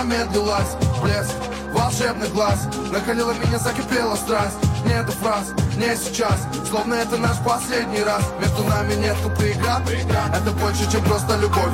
[0.00, 1.34] замедлилось Блеск
[1.72, 2.66] волшебный глаз.
[2.90, 4.56] Накалила меня, закипела страсть.
[4.84, 6.46] Нету фраз, не сейчас.
[6.68, 8.24] Словно это наш последний раз.
[8.40, 11.70] Между нами нету преград Это больше, чем просто любовь.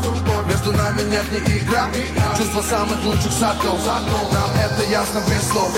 [0.47, 1.89] Между нами нет ни игра
[2.37, 5.71] Чувство самых лучших садков Нам это ясно без слов.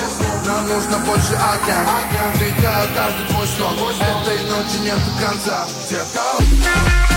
[0.47, 1.87] Нам нужно больше океан
[2.35, 5.67] Вдыхаю каждый твой сон Этой ночи нету конца.
[5.91, 7.08] Детка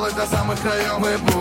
[0.00, 1.39] бокалы до самых краев Мы будем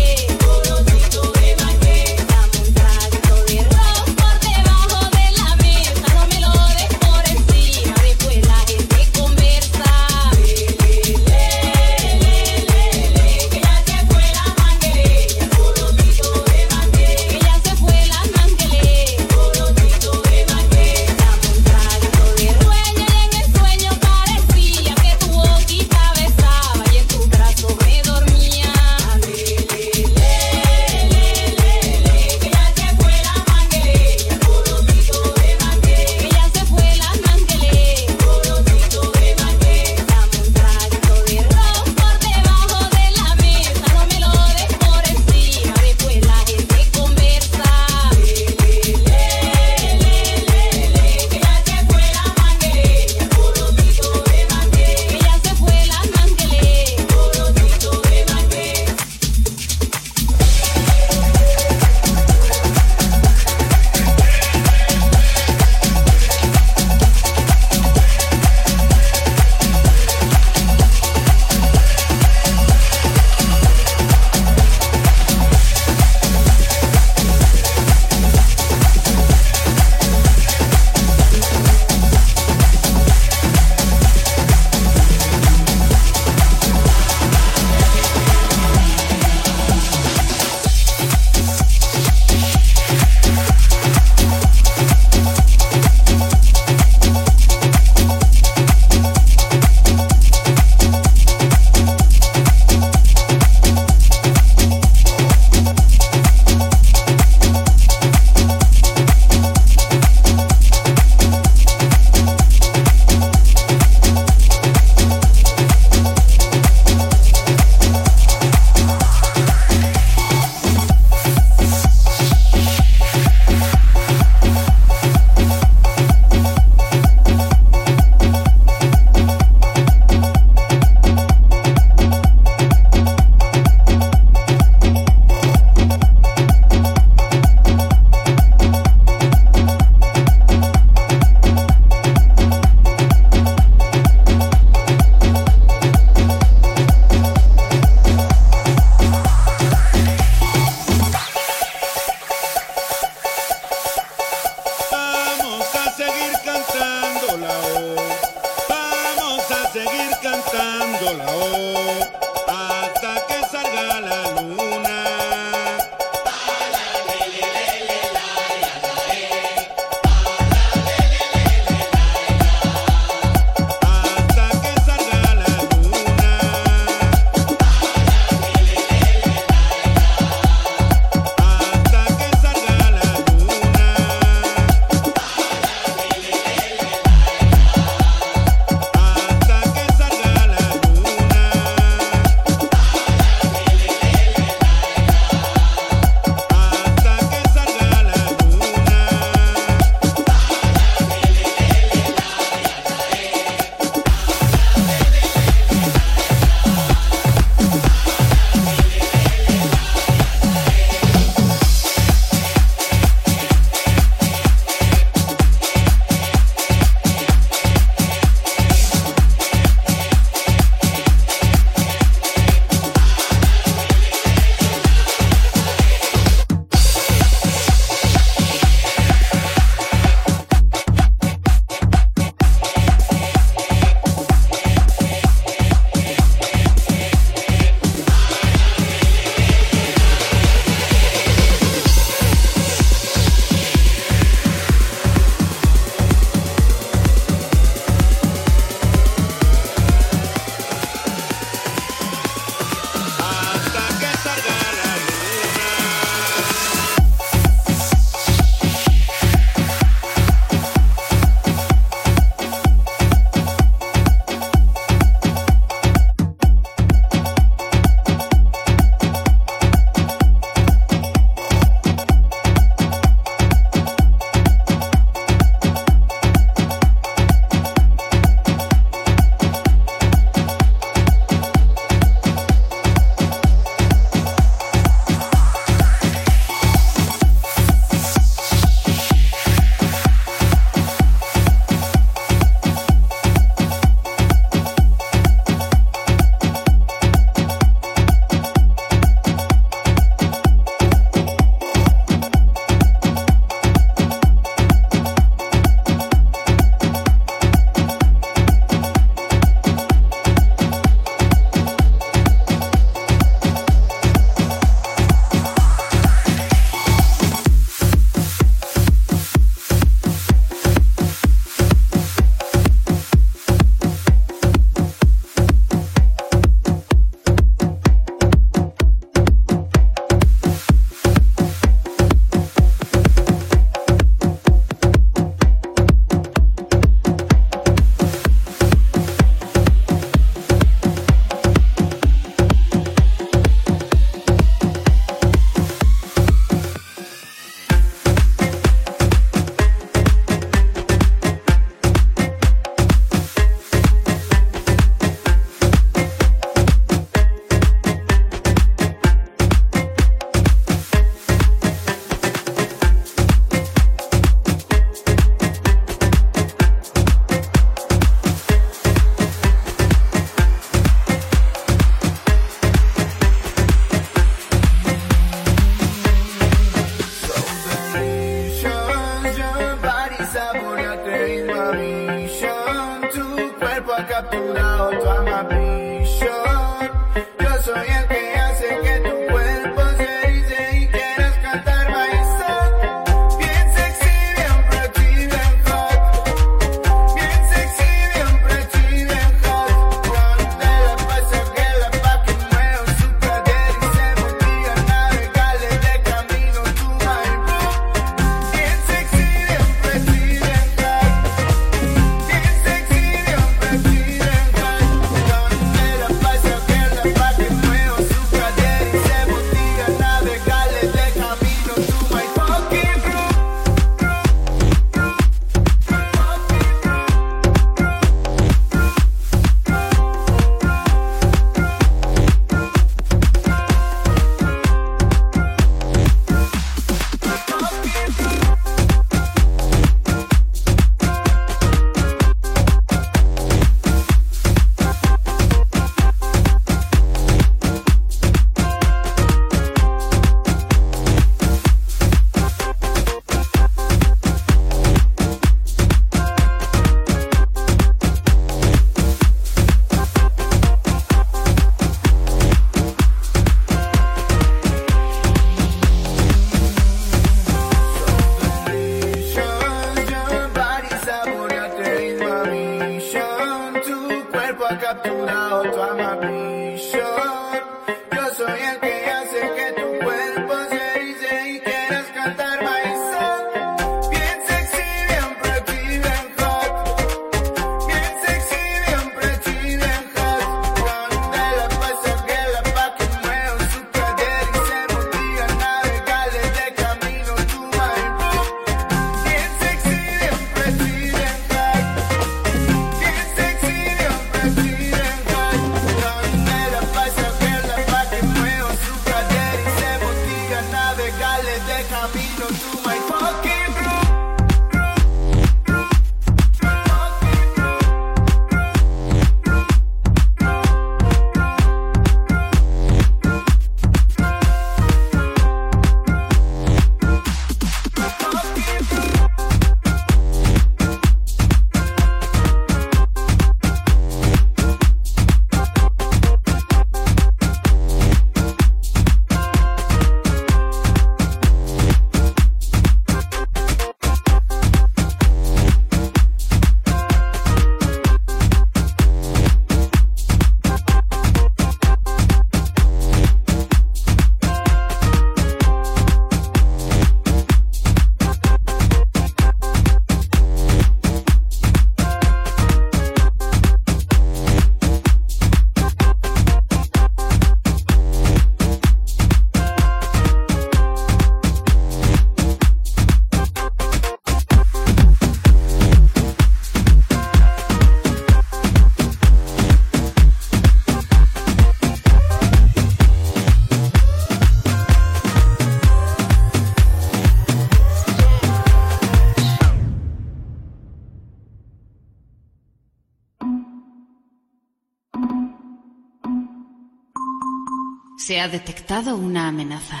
[598.40, 600.00] Ha detectado una amenaza.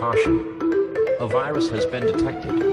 [0.00, 0.58] Caution.
[1.20, 2.71] A virus has been detected.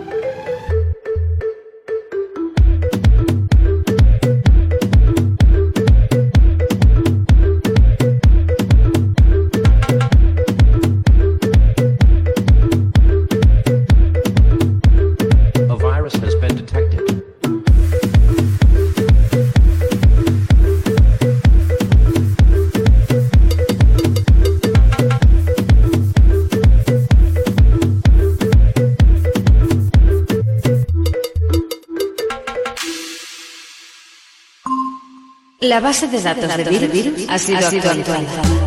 [35.70, 38.60] La base de datos de virus, ha sido actualizada.